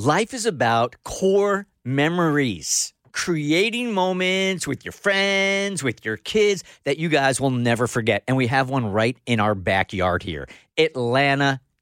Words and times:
Life 0.00 0.34
is 0.34 0.44
about 0.44 0.96
core 1.04 1.68
memories, 1.84 2.92
creating 3.12 3.92
moments 3.92 4.66
with 4.66 4.84
your 4.84 4.90
friends, 4.90 5.84
with 5.84 6.04
your 6.04 6.16
kids 6.16 6.64
that 6.82 6.98
you 6.98 7.08
guys 7.08 7.40
will 7.40 7.52
never 7.52 7.86
forget. 7.86 8.24
And 8.26 8.36
we 8.36 8.48
have 8.48 8.68
one 8.68 8.86
right 8.86 9.16
in 9.24 9.38
our 9.38 9.54
backyard 9.54 10.24
here 10.24 10.48
Atlanta 10.76 11.60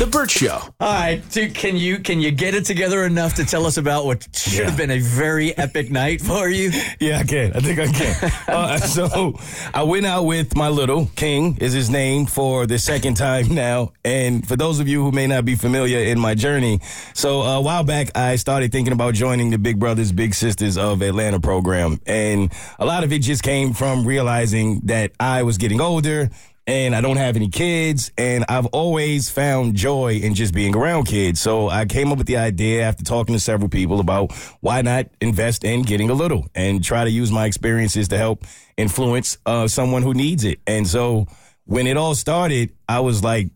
The 0.00 0.06
Bert 0.06 0.30
Show. 0.30 0.48
All 0.48 0.72
right, 0.80 1.22
dude, 1.28 1.54
can 1.54 1.76
you 1.76 1.98
can 1.98 2.22
you 2.22 2.30
get 2.30 2.54
it 2.54 2.64
together 2.64 3.04
enough 3.04 3.34
to 3.34 3.44
tell 3.44 3.66
us 3.66 3.76
about 3.76 4.06
what 4.06 4.26
should 4.34 4.64
have 4.64 4.74
been 4.78 4.90
a 4.90 4.98
very 4.98 5.54
epic 5.58 5.90
night 5.90 6.22
for 6.22 6.48
you? 6.48 6.70
Yeah, 6.98 7.18
I 7.18 7.24
can. 7.24 7.52
I 7.52 7.60
think 7.60 7.78
I 7.78 7.86
can. 7.86 8.32
uh, 8.48 8.78
so 8.78 9.38
I 9.74 9.82
went 9.82 10.06
out 10.06 10.22
with 10.22 10.56
my 10.56 10.68
little 10.68 11.10
King 11.16 11.58
is 11.58 11.74
his 11.74 11.90
name 11.90 12.24
for 12.24 12.66
the 12.66 12.78
second 12.78 13.18
time 13.18 13.54
now. 13.54 13.92
And 14.02 14.48
for 14.48 14.56
those 14.56 14.80
of 14.80 14.88
you 14.88 15.04
who 15.04 15.12
may 15.12 15.26
not 15.26 15.44
be 15.44 15.54
familiar 15.54 15.98
in 15.98 16.18
my 16.18 16.34
journey, 16.34 16.80
so 17.12 17.42
uh, 17.42 17.58
a 17.58 17.60
while 17.60 17.84
back 17.84 18.16
I 18.16 18.36
started 18.36 18.72
thinking 18.72 18.94
about 18.94 19.12
joining 19.12 19.50
the 19.50 19.58
Big 19.58 19.78
Brothers 19.78 20.12
Big 20.12 20.32
Sisters 20.32 20.78
of 20.78 21.02
Atlanta 21.02 21.40
program, 21.40 22.00
and 22.06 22.50
a 22.78 22.86
lot 22.86 23.04
of 23.04 23.12
it 23.12 23.18
just 23.18 23.42
came 23.42 23.74
from 23.74 24.06
realizing 24.06 24.80
that 24.84 25.12
I 25.20 25.42
was 25.42 25.58
getting 25.58 25.82
older 25.82 26.30
and 26.70 26.94
I 26.94 27.00
don't 27.00 27.16
have 27.16 27.34
any 27.34 27.48
kids, 27.48 28.12
and 28.16 28.44
I've 28.48 28.66
always 28.66 29.28
found 29.28 29.74
joy 29.74 30.20
in 30.22 30.36
just 30.36 30.54
being 30.54 30.76
around 30.76 31.06
kids. 31.06 31.40
So 31.40 31.68
I 31.68 31.84
came 31.84 32.12
up 32.12 32.18
with 32.18 32.28
the 32.28 32.36
idea 32.36 32.82
after 32.82 33.02
talking 33.02 33.34
to 33.34 33.40
several 33.40 33.68
people 33.68 33.98
about 33.98 34.30
why 34.60 34.80
not 34.80 35.06
invest 35.20 35.64
in 35.64 35.82
getting 35.82 36.10
a 36.10 36.14
little 36.14 36.46
and 36.54 36.82
try 36.84 37.02
to 37.02 37.10
use 37.10 37.32
my 37.32 37.46
experiences 37.46 38.06
to 38.08 38.18
help 38.18 38.44
influence 38.76 39.36
uh, 39.46 39.66
someone 39.66 40.02
who 40.02 40.14
needs 40.14 40.44
it. 40.44 40.60
And 40.64 40.86
so 40.86 41.26
when 41.64 41.88
it 41.88 41.96
all 41.96 42.14
started, 42.14 42.70
I 42.88 43.00
was 43.00 43.24
like, 43.24 43.48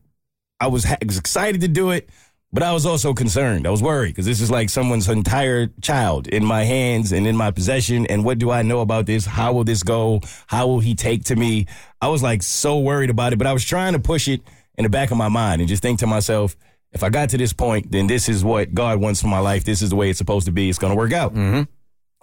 I 0.59 0.67
was, 0.67 0.83
ha- 0.83 0.97
excited 1.01 1.61
to 1.61 1.69
do 1.69 1.93
it. 1.93 2.11
But 2.55 2.63
I 2.63 2.73
was 2.73 2.87
also 2.87 3.15
concerned. 3.15 3.67
I 3.67 3.71
was 3.71 3.83
worried 3.83 4.11
because 4.11 4.27
this 4.27 4.41
is 4.41 4.49
like 4.49 4.71
someone's 4.71 5.09
entire 5.09 5.67
child 5.83 6.29
in 6.29 6.45
my 6.45 6.63
hands 6.63 7.11
and 7.11 7.27
in 7.27 7.37
my 7.37 7.51
possession. 7.51 8.07
And 8.07 8.25
what 8.25 8.39
do 8.39 8.53
I 8.53 8.63
know 8.63 8.79
about 8.79 9.07
this? 9.07 9.27
How 9.27 9.53
will 9.53 9.65
this 9.65 9.83
go? 9.83 10.21
How 10.47 10.69
will 10.69 10.79
he 10.79 10.95
take 10.95 11.25
to 11.25 11.37
me? 11.37 11.67
I 12.01 12.07
was 12.07 12.23
like 12.23 12.45
so 12.45 12.79
worried 12.79 13.11
about 13.11 13.33
it, 13.33 13.37
but 13.37 13.49
I 13.49 13.53
was 13.53 13.65
trying 13.65 13.95
to 13.95 13.99
push 13.99 14.29
it 14.29 14.41
in 14.79 14.85
the 14.85 14.89
back 14.89 15.11
of 15.11 15.17
my 15.17 15.29
mind 15.29 15.63
and 15.63 15.69
just 15.69 15.83
think 15.83 15.99
to 15.99 16.07
myself, 16.07 16.55
if 16.93 17.03
I 17.03 17.09
got 17.09 17.31
to 17.31 17.39
this 17.39 17.53
point, 17.53 17.91
then 17.91 18.07
this 18.07 18.29
is 18.29 18.45
what 18.45 18.73
God 18.73 19.01
wants 19.01 19.21
for 19.21 19.27
my 19.27 19.41
life. 19.41 19.65
This 19.65 19.83
is 19.83 19.91
the 19.91 19.97
way 19.97 20.09
it's 20.11 20.19
supposed 20.19 20.47
to 20.47 20.53
be. 20.53 20.69
It's 20.69 20.79
going 20.79 20.93
to 20.93 20.97
work 20.97 21.13
out. 21.13 21.35
Mm-hmm. 21.35 21.63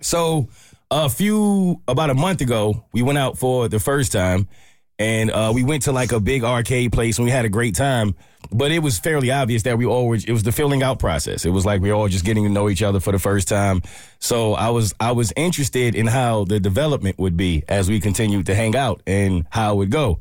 So 0.01 0.47
a 0.89 1.09
few, 1.09 1.81
about 1.89 2.09
a 2.09 2.15
month 2.15 2.39
ago, 2.39 2.85
we 2.93 3.01
went 3.01 3.17
out 3.17 3.37
for 3.37 3.67
the 3.67 3.81
first 3.81 4.13
time 4.13 4.47
and 5.01 5.31
uh, 5.31 5.51
we 5.53 5.63
went 5.63 5.83
to 5.83 5.91
like 5.91 6.11
a 6.11 6.19
big 6.19 6.43
arcade 6.43 6.91
place 6.91 7.17
and 7.17 7.25
we 7.25 7.31
had 7.31 7.43
a 7.43 7.49
great 7.49 7.75
time. 7.75 8.13
But 8.51 8.71
it 8.71 8.79
was 8.79 8.99
fairly 8.99 9.31
obvious 9.31 9.63
that 9.63 9.77
we 9.77 9.85
all 9.85 10.07
were. 10.07 10.15
It 10.15 10.29
was 10.29 10.43
the 10.43 10.51
filling 10.51 10.83
out 10.83 10.99
process. 10.99 11.43
It 11.43 11.49
was 11.49 11.65
like 11.65 11.81
we 11.81 11.89
were 11.89 11.95
all 11.95 12.07
just 12.07 12.23
getting 12.23 12.43
to 12.43 12.49
know 12.49 12.69
each 12.69 12.83
other 12.83 12.99
for 12.99 13.11
the 13.11 13.17
first 13.17 13.47
time. 13.47 13.81
So 14.19 14.53
I 14.53 14.69
was 14.69 14.93
I 14.99 15.13
was 15.13 15.33
interested 15.35 15.95
in 15.95 16.05
how 16.05 16.43
the 16.43 16.59
development 16.59 17.17
would 17.17 17.35
be 17.35 17.63
as 17.67 17.89
we 17.89 17.99
continued 17.99 18.45
to 18.45 18.55
hang 18.55 18.75
out 18.75 19.01
and 19.07 19.47
how 19.49 19.73
it 19.73 19.77
would 19.77 19.91
go. 19.91 20.19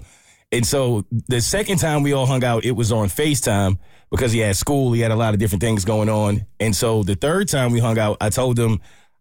And 0.50 0.66
so 0.66 1.04
the 1.28 1.42
second 1.42 1.78
time 1.78 2.02
we 2.02 2.14
all 2.14 2.26
hung 2.26 2.42
out, 2.42 2.64
it 2.64 2.72
was 2.72 2.90
on 2.90 3.08
FaceTime 3.08 3.78
because 4.10 4.32
he 4.32 4.38
had 4.38 4.56
school. 4.56 4.92
He 4.92 5.00
had 5.00 5.10
a 5.10 5.16
lot 5.16 5.34
of 5.34 5.40
different 5.40 5.60
things 5.60 5.84
going 5.84 6.08
on. 6.08 6.46
And 6.58 6.74
so 6.74 7.02
the 7.02 7.16
third 7.16 7.48
time 7.48 7.70
we 7.70 7.80
hung 7.80 7.98
out, 7.98 8.16
I 8.20 8.30
told 8.30 8.58
him 8.58 8.80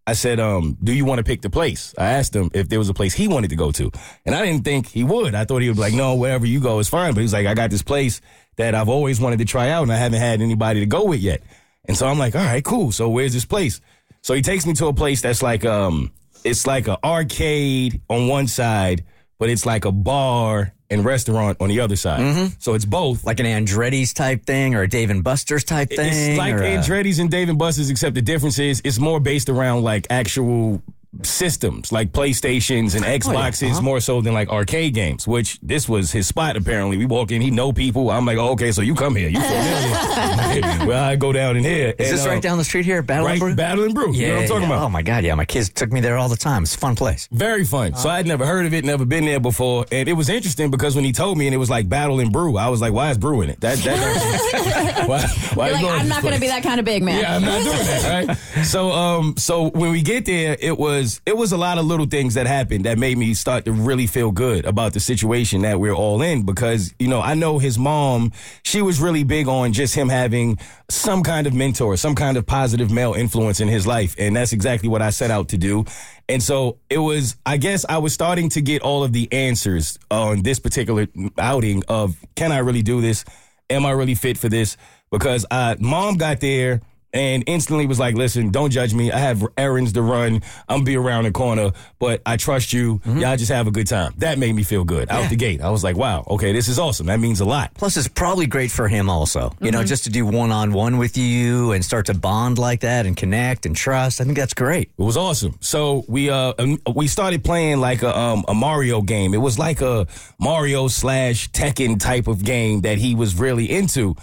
I 0.09 0.13
said, 0.13 0.39
um, 0.39 0.75
do 0.83 0.91
you 0.91 1.05
want 1.05 1.19
to 1.19 1.23
pick 1.23 1.43
the 1.43 1.51
place? 1.51 1.93
I 1.95 2.05
asked 2.13 2.35
him 2.35 2.49
if 2.51 2.67
there 2.67 2.79
was 2.79 2.89
a 2.89 2.95
place 2.95 3.13
he 3.13 3.27
wanted 3.27 3.51
to 3.51 3.55
go 3.55 3.71
to. 3.73 3.91
And 4.25 4.33
I 4.33 4.43
didn't 4.43 4.65
think 4.65 4.87
he 4.87 5.03
would. 5.03 5.35
I 5.35 5.45
thought 5.45 5.61
he 5.61 5.67
would 5.67 5.75
be 5.75 5.81
like, 5.81 5.93
no, 5.93 6.15
wherever 6.15 6.47
you 6.47 6.59
go 6.59 6.79
is 6.79 6.89
fine. 6.89 7.13
But 7.13 7.19
he 7.19 7.25
was 7.25 7.33
like, 7.33 7.45
I 7.45 7.53
got 7.53 7.69
this 7.69 7.83
place 7.83 8.19
that 8.55 8.73
I've 8.73 8.89
always 8.89 9.21
wanted 9.21 9.37
to 9.37 9.45
try 9.45 9.69
out 9.69 9.83
and 9.83 9.93
I 9.93 9.97
haven't 9.97 10.19
had 10.19 10.41
anybody 10.41 10.79
to 10.79 10.87
go 10.87 11.05
with 11.05 11.19
yet. 11.19 11.43
And 11.85 11.95
so 11.95 12.07
I'm 12.07 12.17
like, 12.17 12.35
all 12.35 12.43
right, 12.43 12.65
cool. 12.65 12.91
So 12.91 13.07
where's 13.07 13.33
this 13.33 13.45
place? 13.45 13.81
So 14.23 14.33
he 14.33 14.41
takes 14.41 14.65
me 14.65 14.73
to 14.73 14.87
a 14.87 14.93
place 14.95 15.21
that's 15.21 15.43
like, 15.43 15.63
um, 15.63 16.11
it's 16.43 16.65
like 16.65 16.87
an 16.87 16.97
arcade 17.03 18.01
on 18.09 18.27
one 18.27 18.47
side, 18.47 19.05
but 19.37 19.51
it's 19.51 19.67
like 19.67 19.85
a 19.85 19.91
bar 19.91 20.73
and 20.89 21.05
restaurant 21.05 21.57
on 21.59 21.69
the 21.69 21.79
other 21.79 21.95
side. 21.95 22.19
Mm-hmm. 22.21 22.53
So 22.59 22.73
it's 22.73 22.85
both. 22.85 23.23
Like 23.25 23.39
an 23.39 23.45
Andretti's 23.45 24.13
type 24.13 24.45
thing 24.45 24.75
or 24.75 24.81
a 24.83 24.87
Dave 24.87 25.09
and 25.09 25.23
Buster's 25.23 25.63
type 25.63 25.89
thing? 25.89 26.11
It's 26.13 26.37
like 26.37 26.53
or 26.55 26.63
a- 26.63 26.77
Andretti's 26.77 27.19
and 27.19 27.29
Dave 27.29 27.49
and 27.49 27.57
Buster's, 27.59 27.89
except 27.89 28.15
the 28.15 28.21
difference 28.21 28.59
is 28.59 28.81
it's 28.83 28.99
more 28.99 29.19
based 29.19 29.49
around 29.49 29.83
like 29.83 30.07
actual 30.09 30.81
systems, 31.23 31.91
like 31.91 32.11
PlayStations 32.11 32.95
and 32.95 33.03
Xboxes, 33.03 33.71
Uh-huh. 33.71 33.81
more 33.81 33.99
so 33.99 34.21
than 34.21 34.33
like 34.33 34.49
arcade 34.49 34.93
games. 34.93 35.27
Which 35.27 35.59
this 35.61 35.89
was 35.89 36.11
his 36.11 36.27
spot. 36.27 36.55
Apparently, 36.55 36.97
we 36.97 37.05
walk 37.05 37.31
in, 37.31 37.41
he 37.41 37.51
know 37.51 37.71
people. 37.73 38.09
I'm 38.11 38.25
like, 38.25 38.37
oh, 38.37 38.49
okay, 38.51 38.71
so 38.71 38.81
you 38.81 38.95
come 38.95 39.15
here, 39.15 39.29
you 39.29 39.39
familiar? 39.39 40.85
well, 40.87 41.03
I 41.03 41.15
go 41.15 41.31
down 41.31 41.57
in 41.57 41.63
here. 41.63 41.93
Is 41.97 42.11
this 42.11 42.25
right 42.25 42.41
down 42.41 42.57
the 42.57 42.63
street 42.63 42.85
here, 42.85 43.01
Battle 43.01 43.27
and 43.27 43.39
Brew? 43.39 43.55
Battle 43.55 43.83
and 43.85 43.93
Brew. 43.93 44.13
Yeah, 44.13 44.19
you 44.19 44.27
know 44.27 44.33
what 44.35 44.41
I'm 44.41 44.47
talking 44.47 44.61
yeah. 44.61 44.75
about? 44.75 44.85
Oh 44.85 44.89
my 44.89 45.01
god, 45.01 45.23
yeah, 45.23 45.35
my 45.35 45.45
kids 45.45 45.69
took 45.69 45.91
me 45.91 45.99
there 45.99 46.17
all 46.17 46.29
the 46.29 46.37
time. 46.37 46.63
It's 46.63 46.75
a 46.75 46.77
fun 46.77 46.95
place. 46.95 47.27
Very 47.31 47.65
fun. 47.65 47.95
So 47.95 48.09
I'd 48.09 48.27
never 48.27 48.45
heard 48.45 48.65
of 48.65 48.73
it, 48.73 48.85
never 48.85 49.05
been 49.05 49.25
there 49.25 49.39
before, 49.39 49.85
and 49.91 50.07
it 50.07 50.13
was 50.13 50.29
interesting 50.29 50.71
because 50.71 50.95
when 50.95 51.05
he 51.05 51.11
told 51.11 51.37
me 51.37 51.47
and 51.47 51.53
it 51.53 51.57
was 51.57 51.69
like 51.69 51.89
battle 51.89 52.19
and 52.19 52.31
brew, 52.31 52.57
I 52.57 52.69
was 52.69 52.81
like, 52.81 52.93
"Why 52.93 53.09
is 53.11 53.17
brew 53.17 53.41
in 53.41 53.49
it? 53.49 53.59
That 53.61 53.77
that 53.79 55.05
why, 55.07 55.27
why 55.53 55.69
You're 55.69 55.89
like, 55.89 56.01
I'm 56.01 56.07
not 56.07 56.21
going 56.21 56.35
to 56.35 56.41
be 56.41 56.47
that 56.47 56.63
kind 56.63 56.79
of 56.79 56.85
big 56.85 57.03
man. 57.03 57.19
Yeah, 57.19 57.35
I'm 57.35 57.41
not 57.41 57.63
doing 57.63 57.77
that, 57.77 58.27
right? 58.27 58.65
So, 58.65 58.91
um, 58.91 59.35
so 59.37 59.69
when 59.71 59.91
we 59.91 60.01
get 60.01 60.25
there, 60.25 60.55
it 60.59 60.77
was 60.77 60.98
it 61.25 61.35
was 61.35 61.51
a 61.51 61.57
lot 61.57 61.77
of 61.77 61.85
little 61.85 62.05
things 62.05 62.33
that 62.33 62.47
happened 62.47 62.85
that 62.85 62.97
made 62.97 63.17
me 63.17 63.33
start 63.33 63.65
to 63.65 63.71
really 63.71 64.07
feel 64.07 64.31
good 64.31 64.65
about 64.65 64.93
the 64.93 64.99
situation 64.99 65.61
that 65.61 65.79
we're 65.79 65.93
all 65.93 66.21
in 66.21 66.45
because 66.45 66.93
you 66.99 67.07
know 67.07 67.21
I 67.21 67.33
know 67.33 67.59
his 67.59 67.77
mom, 67.77 68.31
she 68.63 68.81
was 68.81 68.99
really 68.99 69.23
big 69.23 69.47
on 69.47 69.73
just 69.73 69.95
him 69.95 70.09
having 70.09 70.57
some 70.89 71.23
kind 71.23 71.47
of 71.47 71.53
mentor, 71.53 71.97
some 71.97 72.15
kind 72.15 72.37
of 72.37 72.45
positive 72.45 72.91
male 72.91 73.13
influence 73.13 73.59
in 73.59 73.67
his 73.67 73.87
life, 73.87 74.15
and 74.17 74.35
that's 74.35 74.53
exactly 74.53 74.89
what 74.89 75.01
I 75.01 75.09
set 75.09 75.31
out 75.31 75.49
to 75.49 75.57
do. 75.57 75.85
And 76.27 76.43
so 76.43 76.77
it 76.89 76.99
was, 76.99 77.35
I 77.45 77.57
guess 77.57 77.85
I 77.89 77.97
was 77.97 78.13
starting 78.13 78.49
to 78.49 78.61
get 78.61 78.83
all 78.83 79.03
of 79.03 79.13
the 79.13 79.31
answers 79.31 79.97
on 80.11 80.43
this 80.43 80.59
particular 80.59 81.07
outing 81.37 81.83
of 81.87 82.15
can 82.35 82.51
I 82.51 82.59
really 82.59 82.83
do 82.83 83.01
this? 83.01 83.25
Am 83.69 83.85
I 83.85 83.91
really 83.91 84.15
fit 84.15 84.37
for 84.37 84.49
this? 84.49 84.77
Because 85.11 85.45
uh, 85.49 85.75
mom 85.79 86.17
got 86.17 86.39
there 86.39 86.81
and 87.13 87.43
instantly 87.47 87.85
was 87.87 87.99
like, 87.99 88.15
listen, 88.15 88.51
don't 88.51 88.69
judge 88.71 88.93
me. 88.93 89.11
I 89.11 89.17
have 89.19 89.45
errands 89.57 89.93
to 89.93 90.01
run. 90.01 90.41
I'm 90.67 90.83
be 90.83 90.95
around 90.95 91.23
the 91.25 91.31
corner, 91.31 91.71
but 91.97 92.21
I 92.25 92.37
trust 92.37 92.73
you. 92.73 93.01
Y'all 93.05 93.37
just 93.37 93.51
have 93.51 93.67
a 93.67 93.71
good 93.71 93.87
time. 93.87 94.13
That 94.17 94.37
made 94.37 94.53
me 94.53 94.63
feel 94.63 94.83
good 94.83 95.09
out 95.09 95.29
the 95.29 95.35
gate. 95.35 95.61
I 95.61 95.69
was 95.69 95.83
like, 95.83 95.95
wow, 95.97 96.23
okay, 96.29 96.51
this 96.51 96.67
is 96.67 96.77
awesome. 96.79 97.07
That 97.07 97.19
means 97.19 97.39
a 97.41 97.45
lot. 97.45 97.73
Plus, 97.73 97.97
it's 97.97 98.07
probably 98.07 98.45
great 98.45 98.71
for 98.71 98.87
him 98.87 99.09
also. 99.09 99.51
You 99.59 99.71
know, 99.71 99.83
just 99.83 100.03
to 100.05 100.09
do 100.09 100.25
one 100.25 100.51
on 100.51 100.71
one 100.71 100.97
with 100.97 101.17
you 101.17 101.71
and 101.71 101.83
start 101.83 102.05
to 102.07 102.13
bond 102.13 102.57
like 102.57 102.81
that 102.81 103.05
and 103.05 103.15
connect 103.17 103.65
and 103.65 103.75
trust. 103.75 104.21
I 104.21 104.23
think 104.23 104.37
that's 104.37 104.53
great. 104.53 104.91
It 104.97 105.03
was 105.03 105.17
awesome. 105.17 105.57
So 105.61 106.03
we 106.07 106.29
uh 106.29 106.53
um, 106.59 106.79
we 106.95 107.07
started 107.07 107.43
playing 107.43 107.79
like 107.79 108.03
a 108.03 108.17
um 108.17 108.45
a 108.47 108.53
Mario 108.53 109.01
game. 109.01 109.33
It 109.33 109.37
was 109.37 109.57
like 109.57 109.81
a 109.81 110.07
Mario 110.39 110.87
slash 110.87 111.49
Tekken 111.51 111.99
type 111.99 112.27
of 112.27 112.43
game 112.43 112.81
that 112.81 112.97
he 112.97 113.15
was 113.15 113.35
really 113.35 113.69
into. 113.69 114.15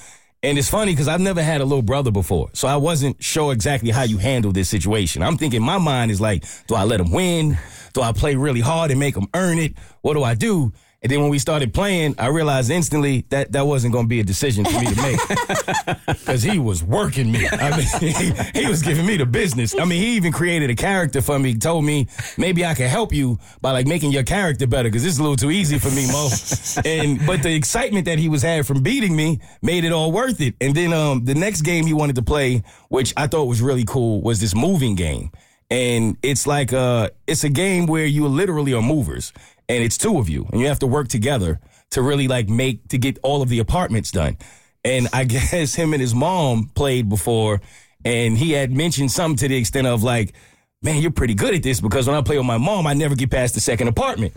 And 0.43 0.59
it's 0.59 0.69
funny 0.69 0.93
because 0.93 1.09
I've 1.09 1.21
never 1.21 1.43
had 1.43 1.61
a 1.61 1.65
little 1.65 1.83
brother 1.83 2.11
before, 2.11 2.51
so 2.53 2.69
I 2.69 2.77
wasn't 2.77 3.23
sure 3.23 3.53
exactly 3.53 3.91
how 3.91 4.03
you 4.03 4.19
handle 4.19 4.53
this 4.53 4.69
situation. 4.69 5.23
I'm 5.23 5.37
thinking 5.37 5.63
my 5.63 5.79
mind 5.79 6.11
is 6.11 6.21
like, 6.21 6.45
do 6.67 6.75
I 6.75 6.85
let 6.85 7.01
him 7.01 7.11
win? 7.11 7.59
Do 7.95 8.03
I 8.03 8.13
play 8.13 8.37
really 8.37 8.61
hard 8.61 8.91
and 8.91 9.01
make 9.01 9.17
him 9.17 9.27
earn 9.35 9.59
it? 9.59 9.75
What 10.03 10.15
do 10.15 10.23
I 10.23 10.35
do? 10.35 10.73
And 11.03 11.13
then 11.13 11.21
when 11.21 11.29
we 11.31 11.39
started 11.39 11.75
playing, 11.75 12.15
I 12.19 12.29
realized 12.29 12.71
instantly 12.71 13.27
that 13.29 13.53
that 13.53 13.67
wasn't 13.67 13.93
going 13.93 14.07
to 14.07 14.09
be 14.09 14.21
a 14.21 14.25
decision 14.25 14.65
for 14.65 14.81
me 14.81 14.87
to 14.87 15.03
make 15.03 16.07
because 16.07 16.43
he 16.43 16.59
was 16.59 16.83
working 16.83 17.31
me. 17.31 17.47
I 17.47 17.77
mean, 17.77 17.87
he, 18.55 18.61
he 18.61 18.67
was 18.67 18.83
giving 18.83 19.05
me 19.05 19.19
the 19.19 19.27
business. 19.27 19.79
I 19.79 19.85
mean, 19.85 20.01
he 20.03 20.17
even 20.17 20.33
created 20.33 20.71
a 20.71 20.75
character 20.75 21.21
for 21.21 21.39
me. 21.39 21.55
Told 21.55 21.85
me 21.85 22.09
maybe 22.39 22.65
I 22.65 22.75
could 22.75 22.89
help 22.89 23.13
you 23.13 23.39
by 23.61 23.73
like 23.73 23.87
making 23.87 24.11
your 24.13 24.23
character 24.23 24.67
better 24.67 24.89
because 24.89 25.03
this 25.03 25.13
is 25.13 25.19
a 25.19 25.23
little 25.23 25.37
too 25.37 25.51
easy 25.51 25.79
for 25.79 25.91
me, 25.91 26.07
Moe. 26.11 26.31
and 26.85 27.25
but 27.27 27.43
the 27.43 27.55
excitement 27.55 28.07
that 28.07 28.19
he 28.19 28.29
was 28.29 28.43
had 28.43 28.67
from 28.67 28.83
beating 28.83 29.15
me 29.15 29.41
made 29.61 29.85
it 29.85 29.93
all 29.93 30.13
worth 30.13 30.41
it. 30.41 30.55
And 30.61 30.75
then 30.75 30.93
um, 30.95 31.25
the 31.25 31.35
next 31.35 31.61
game 31.61 31.87
he 31.87 31.93
wanted 31.93 32.17
to 32.17 32.23
play, 32.23 32.65
which 32.89 33.13
I 33.17 33.27
thought 33.27 33.45
was 33.45 33.61
really 33.61 33.85
cool, 33.85 34.23
was 34.23 34.41
this 34.41 34.55
moving 34.55 34.95
game. 34.95 35.31
And 35.69 36.17
it's 36.23 36.47
like 36.47 36.73
uh, 36.73 37.11
it's 37.27 37.45
a 37.45 37.49
game 37.49 37.87
where 37.87 38.07
you 38.07 38.27
literally 38.29 38.73
are 38.73 38.83
movers 38.83 39.33
and 39.69 39.83
it's 39.83 39.97
two 39.97 40.19
of 40.19 40.29
you 40.29 40.47
and 40.53 40.61
you 40.61 40.69
have 40.69 40.79
to 40.81 40.87
work 40.87 41.09
together 41.09 41.61
to 41.91 42.03
really 42.03 42.29
like 42.29 42.49
make 42.49 42.89
to 42.89 42.99
get 42.99 43.19
all 43.23 43.43
of 43.43 43.49
the 43.49 43.59
apartments 43.59 44.11
done. 44.11 44.37
And 44.85 45.09
I 45.13 45.25
guess 45.35 45.75
him 45.75 45.93
and 45.93 46.01
his 46.01 46.15
mom 46.15 46.71
played 46.75 47.09
before 47.09 47.61
and 48.05 48.39
he 48.39 48.53
had 48.53 48.71
mentioned 48.71 49.11
something 49.11 49.37
to 49.39 49.49
the 49.49 49.57
extent 49.57 49.87
of 49.87 50.03
like, 50.03 50.35
man, 50.83 51.03
you're 51.03 51.11
pretty 51.11 51.35
good 51.35 51.55
at 51.55 51.63
this 51.63 51.81
because 51.81 52.07
when 52.07 52.17
I 52.17 52.23
play 52.23 52.37
with 52.37 52.47
my 52.47 52.59
mom, 52.59 52.87
I 52.87 52.95
never 52.95 53.15
get 53.15 53.31
past 53.31 53.55
the 53.55 53.61
second 53.61 53.89
apartment. 53.89 54.33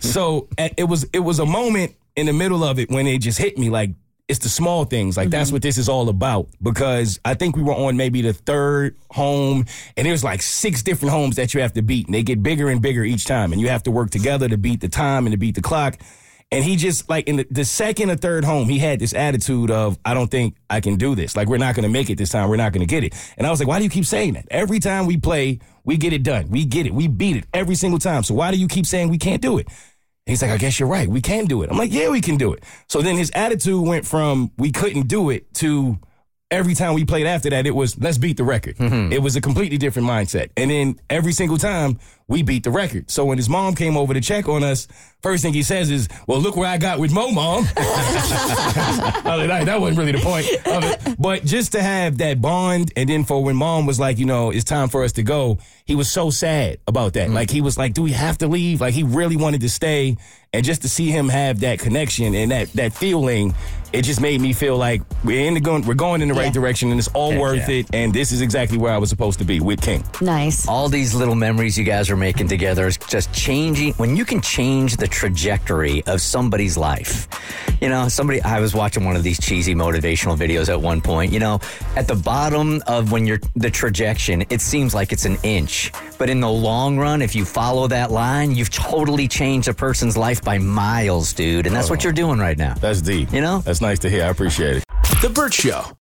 so 0.02 0.48
it 0.58 0.88
was 0.88 1.04
it 1.12 1.20
was 1.20 1.38
a 1.38 1.46
moment 1.46 1.94
in 2.16 2.26
the 2.26 2.32
middle 2.32 2.62
of 2.62 2.78
it 2.78 2.90
when 2.90 3.06
it 3.06 3.18
just 3.18 3.38
hit 3.38 3.56
me 3.56 3.70
like 3.70 3.90
it's 4.30 4.38
the 4.38 4.48
small 4.48 4.84
things. 4.84 5.16
Like 5.16 5.26
mm-hmm. 5.26 5.30
that's 5.32 5.52
what 5.52 5.60
this 5.60 5.76
is 5.76 5.88
all 5.88 6.08
about. 6.08 6.48
Because 6.62 7.18
I 7.24 7.34
think 7.34 7.56
we 7.56 7.62
were 7.62 7.74
on 7.74 7.96
maybe 7.96 8.22
the 8.22 8.32
third 8.32 8.96
home, 9.10 9.66
and 9.96 10.06
there's 10.06 10.22
like 10.22 10.40
six 10.40 10.82
different 10.82 11.12
homes 11.12 11.36
that 11.36 11.52
you 11.52 11.60
have 11.60 11.72
to 11.74 11.82
beat, 11.82 12.06
and 12.06 12.14
they 12.14 12.22
get 12.22 12.42
bigger 12.42 12.68
and 12.68 12.80
bigger 12.80 13.02
each 13.02 13.24
time, 13.24 13.52
and 13.52 13.60
you 13.60 13.68
have 13.68 13.82
to 13.82 13.90
work 13.90 14.10
together 14.10 14.48
to 14.48 14.56
beat 14.56 14.80
the 14.80 14.88
time 14.88 15.26
and 15.26 15.32
to 15.32 15.36
beat 15.36 15.56
the 15.56 15.62
clock. 15.62 15.98
And 16.52 16.64
he 16.64 16.74
just 16.74 17.08
like 17.08 17.28
in 17.28 17.36
the, 17.36 17.46
the 17.50 17.64
second 17.64 18.10
or 18.10 18.16
third 18.16 18.44
home, 18.44 18.68
he 18.68 18.78
had 18.78 18.98
this 18.98 19.14
attitude 19.14 19.70
of, 19.70 19.98
I 20.04 20.14
don't 20.14 20.30
think 20.30 20.56
I 20.68 20.80
can 20.80 20.96
do 20.96 21.14
this. 21.14 21.36
Like 21.36 21.46
we're 21.48 21.58
not 21.58 21.76
going 21.76 21.84
to 21.84 21.88
make 21.88 22.10
it 22.10 22.18
this 22.18 22.30
time. 22.30 22.48
We're 22.48 22.56
not 22.56 22.72
going 22.72 22.84
to 22.84 22.92
get 22.92 23.04
it. 23.04 23.14
And 23.38 23.46
I 23.46 23.50
was 23.50 23.60
like, 23.60 23.68
why 23.68 23.78
do 23.78 23.84
you 23.84 23.90
keep 23.90 24.04
saying 24.04 24.32
that? 24.32 24.46
Every 24.50 24.80
time 24.80 25.06
we 25.06 25.16
play, 25.16 25.60
we 25.84 25.96
get 25.96 26.12
it 26.12 26.24
done. 26.24 26.50
We 26.50 26.64
get 26.64 26.86
it. 26.86 26.92
We 26.92 27.06
beat 27.06 27.36
it 27.36 27.44
every 27.54 27.76
single 27.76 28.00
time. 28.00 28.24
So 28.24 28.34
why 28.34 28.50
do 28.50 28.58
you 28.58 28.66
keep 28.66 28.84
saying 28.84 29.10
we 29.10 29.18
can't 29.18 29.40
do 29.40 29.58
it? 29.58 29.68
He's 30.26 30.42
like, 30.42 30.50
I 30.50 30.58
guess 30.58 30.78
you're 30.78 30.88
right. 30.88 31.08
We 31.08 31.20
can 31.20 31.46
do 31.46 31.62
it. 31.62 31.70
I'm 31.70 31.78
like, 31.78 31.92
yeah, 31.92 32.08
we 32.08 32.20
can 32.20 32.36
do 32.36 32.52
it. 32.52 32.62
So 32.88 33.02
then 33.02 33.16
his 33.16 33.30
attitude 33.34 33.84
went 33.84 34.06
from 34.06 34.52
we 34.56 34.70
couldn't 34.70 35.08
do 35.08 35.30
it 35.30 35.52
to 35.54 35.98
every 36.50 36.74
time 36.74 36.94
we 36.94 37.04
played 37.04 37.26
after 37.26 37.50
that, 37.50 37.66
it 37.66 37.74
was 37.74 37.98
let's 37.98 38.18
beat 38.18 38.36
the 38.36 38.44
record. 38.44 38.76
Mm-hmm. 38.76 39.12
It 39.12 39.22
was 39.22 39.36
a 39.36 39.40
completely 39.40 39.78
different 39.78 40.08
mindset. 40.08 40.50
And 40.56 40.70
then 40.70 41.00
every 41.08 41.32
single 41.32 41.58
time 41.58 41.98
we 42.30 42.42
beat 42.42 42.62
the 42.62 42.70
record. 42.70 43.10
So 43.10 43.24
when 43.24 43.38
his 43.38 43.48
mom 43.48 43.74
came 43.74 43.96
over 43.96 44.14
to 44.14 44.20
check 44.20 44.48
on 44.48 44.62
us, 44.62 44.86
first 45.20 45.42
thing 45.42 45.52
he 45.52 45.64
says 45.64 45.90
is, 45.90 46.08
"Well, 46.28 46.40
look 46.40 46.56
where 46.56 46.68
I 46.68 46.78
got 46.78 47.00
with 47.00 47.12
Moe, 47.12 47.32
mom." 47.32 47.64
like, 47.74 49.64
that 49.66 49.78
wasn't 49.80 49.98
really 49.98 50.12
the 50.12 50.20
point 50.20 50.46
of 50.64 50.84
it, 50.84 51.16
but 51.18 51.44
just 51.44 51.72
to 51.72 51.82
have 51.82 52.18
that 52.18 52.40
bond, 52.40 52.92
and 52.96 53.08
then 53.08 53.24
for 53.24 53.42
when 53.42 53.56
mom 53.56 53.84
was 53.84 53.98
like, 53.98 54.18
you 54.18 54.26
know, 54.26 54.50
it's 54.50 54.64
time 54.64 54.88
for 54.88 55.02
us 55.02 55.12
to 55.12 55.24
go, 55.24 55.58
he 55.84 55.96
was 55.96 56.08
so 56.08 56.30
sad 56.30 56.78
about 56.86 57.14
that. 57.14 57.26
Mm-hmm. 57.26 57.34
Like 57.34 57.50
he 57.50 57.60
was 57.60 57.76
like, 57.76 57.94
"Do 57.94 58.02
we 58.02 58.12
have 58.12 58.38
to 58.38 58.46
leave?" 58.46 58.80
Like 58.80 58.94
he 58.94 59.02
really 59.02 59.36
wanted 59.36 59.62
to 59.62 59.68
stay, 59.68 60.16
and 60.52 60.64
just 60.64 60.82
to 60.82 60.88
see 60.88 61.10
him 61.10 61.28
have 61.28 61.60
that 61.60 61.80
connection 61.80 62.34
and 62.36 62.52
that 62.52 62.72
that 62.74 62.92
feeling, 62.92 63.54
it 63.92 64.02
just 64.02 64.20
made 64.20 64.40
me 64.40 64.52
feel 64.52 64.76
like 64.76 65.02
we're 65.24 65.46
in 65.46 65.54
the 65.54 65.60
going, 65.60 65.84
we're 65.86 65.94
going 65.94 66.22
in 66.22 66.28
the 66.28 66.34
yeah. 66.34 66.42
right 66.42 66.52
direction, 66.52 66.90
and 66.90 66.98
it's 66.98 67.08
all 67.08 67.32
yeah, 67.32 67.40
worth 67.40 67.68
yeah. 67.68 67.76
it. 67.76 67.86
And 67.92 68.14
this 68.14 68.30
is 68.32 68.40
exactly 68.40 68.78
where 68.78 68.92
I 68.92 68.98
was 68.98 69.10
supposed 69.10 69.38
to 69.40 69.44
be 69.44 69.60
with 69.60 69.80
King. 69.82 70.04
Nice. 70.20 70.68
All 70.68 70.88
these 70.88 71.14
little 71.14 71.34
memories 71.34 71.76
you 71.76 71.84
guys 71.84 72.10
are 72.10 72.16
making 72.20 72.46
together 72.46 72.86
is 72.86 72.96
just 73.08 73.32
changing. 73.32 73.94
When 73.94 74.16
you 74.16 74.24
can 74.24 74.40
change 74.40 74.96
the 74.96 75.08
trajectory 75.08 76.04
of 76.06 76.20
somebody's 76.20 76.76
life, 76.76 77.26
you 77.80 77.88
know, 77.88 78.06
somebody, 78.08 78.40
I 78.42 78.60
was 78.60 78.74
watching 78.74 79.04
one 79.04 79.16
of 79.16 79.24
these 79.24 79.40
cheesy 79.40 79.74
motivational 79.74 80.36
videos 80.36 80.68
at 80.68 80.80
one 80.80 81.00
point, 81.00 81.32
you 81.32 81.40
know, 81.40 81.58
at 81.96 82.06
the 82.06 82.14
bottom 82.14 82.80
of 82.86 83.10
when 83.10 83.26
you're 83.26 83.40
the 83.56 83.70
trajectory, 83.70 84.46
it 84.50 84.60
seems 84.60 84.94
like 84.94 85.12
it's 85.12 85.24
an 85.24 85.38
inch. 85.42 85.90
But 86.18 86.30
in 86.30 86.40
the 86.40 86.50
long 86.50 86.98
run, 86.98 87.22
if 87.22 87.34
you 87.34 87.44
follow 87.44 87.88
that 87.88 88.10
line, 88.10 88.54
you've 88.54 88.70
totally 88.70 89.26
changed 89.26 89.68
a 89.68 89.74
person's 89.74 90.16
life 90.16 90.42
by 90.42 90.58
miles, 90.58 91.32
dude. 91.32 91.66
And 91.66 91.74
that's 91.74 91.88
oh, 91.88 91.94
what 91.94 92.04
you're 92.04 92.12
doing 92.12 92.38
right 92.38 92.58
now. 92.58 92.74
That's 92.74 93.00
deep. 93.00 93.32
You 93.32 93.40
know? 93.40 93.60
That's 93.60 93.80
nice 93.80 93.98
to 94.00 94.10
hear. 94.10 94.24
I 94.24 94.28
appreciate 94.28 94.76
it. 94.76 94.84
The 95.22 95.30
Bert 95.30 95.54
Show. 95.54 95.90